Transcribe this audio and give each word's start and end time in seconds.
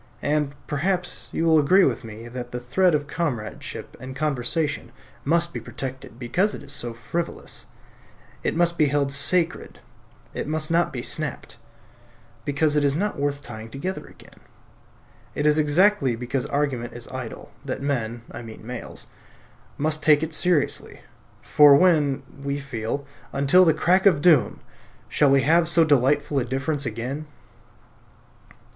And, 0.23 0.55
perhaps, 0.65 1.29
you 1.31 1.43
will 1.45 1.59
agree 1.59 1.83
with 1.83 2.03
me 2.03 2.27
that 2.27 2.51
the 2.51 2.59
thread 2.59 2.95
of 2.95 3.05
comradeship 3.05 3.95
and 3.99 4.15
conversation 4.15 4.91
must 5.23 5.53
be 5.53 5.59
protected 5.59 6.17
because 6.17 6.55
it 6.55 6.63
is 6.63 6.73
so 6.73 6.91
frivolous. 6.91 7.67
It 8.41 8.55
must 8.55 8.79
be 8.79 8.87
held 8.87 9.11
sacred, 9.11 9.79
it 10.33 10.47
must 10.47 10.71
not 10.71 10.91
be 10.91 11.03
snapped, 11.03 11.57
because 12.45 12.75
it 12.75 12.83
is 12.83 12.95
not 12.95 13.19
worth 13.19 13.43
tying 13.43 13.69
together 13.69 14.07
again. 14.07 14.39
It 15.35 15.45
is 15.45 15.59
exactly 15.59 16.15
because 16.15 16.47
argument 16.47 16.93
is 16.93 17.07
idle 17.09 17.51
that 17.63 17.83
men 17.83 18.23
(I 18.31 18.41
mean 18.41 18.65
males) 18.65 19.05
must 19.77 20.01
take 20.01 20.23
it 20.23 20.33
seriously; 20.33 21.01
for 21.43 21.75
when 21.75 22.23
(we 22.41 22.59
feel), 22.59 23.05
until 23.33 23.65
the 23.65 23.71
crack 23.75 24.07
of 24.07 24.19
doom, 24.19 24.61
shall 25.09 25.29
we 25.29 25.41
have 25.43 25.67
so 25.67 25.83
delightful 25.83 26.39
a 26.39 26.43
difference 26.43 26.87
again? 26.87 27.27